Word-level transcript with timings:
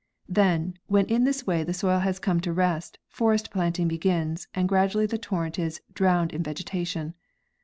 Then, 0.27 0.79
when 0.87 1.05
in 1.05 1.25
this 1.25 1.45
way 1.45 1.63
the 1.63 1.75
soil 1.75 1.99
has 1.99 2.17
come 2.17 2.41
to 2.41 2.51
rest, 2.53 2.97
forest 3.07 3.51
planting 3.51 3.87
begins, 3.87 4.47
and 4.55 4.67
gradually 4.67 5.05
the 5.05 5.19
torrent 5.19 5.59
is 5.59 5.79
"drowned 5.93 6.33
in 6.33 6.41
vegetation." 6.41 7.13